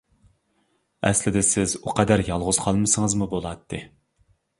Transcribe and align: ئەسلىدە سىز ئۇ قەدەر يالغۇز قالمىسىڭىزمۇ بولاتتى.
ئەسلىدە 1.09 1.43
سىز 1.49 1.75
ئۇ 1.79 1.93
قەدەر 1.99 2.23
يالغۇز 2.29 2.61
قالمىسىڭىزمۇ 2.65 3.29
بولاتتى. 3.35 3.83